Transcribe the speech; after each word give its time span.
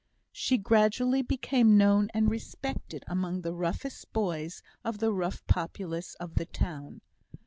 She 0.31 0.57
gradually 0.57 1.21
became 1.21 1.77
known 1.77 2.09
and 2.11 2.27
respected 2.27 3.03
among 3.05 3.41
the 3.41 3.53
roughest 3.53 4.11
boys 4.13 4.63
of 4.83 4.97
the 4.97 5.13
rough 5.13 5.45
populace 5.45 6.15
of 6.15 6.33
the 6.33 6.47
town. 6.47 7.01